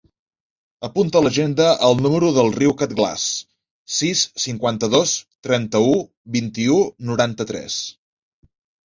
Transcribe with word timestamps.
Apunta 0.85 1.17
a 1.17 1.21
l'agenda 1.25 1.65
el 1.89 1.99
número 2.05 2.31
del 2.37 2.49
Riu 2.55 2.73
Quetglas: 2.79 3.25
sis, 3.97 4.23
cinquanta-dos, 4.45 5.13
trenta-u, 5.49 5.93
vint-i-u, 6.37 6.79
noranta-tres. 7.11 7.77